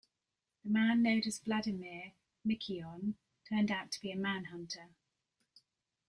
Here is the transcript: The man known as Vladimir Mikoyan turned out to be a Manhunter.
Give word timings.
The 0.63 0.71
man 0.71 1.03
known 1.03 1.21
as 1.27 1.37
Vladimir 1.37 2.13
Mikoyan 2.43 3.13
turned 3.47 3.69
out 3.69 3.91
to 3.91 4.01
be 4.01 4.09
a 4.11 4.15
Manhunter. 4.15 4.89